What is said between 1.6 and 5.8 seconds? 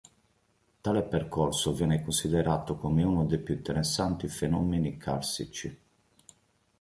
viene considerato come uno dei più interessanti fenomeni carsici.